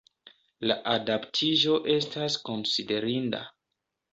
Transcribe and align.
La 0.69 0.77
adaptiĝo 0.93 1.77
estas 1.99 2.39
konsiderinda. 2.49 3.47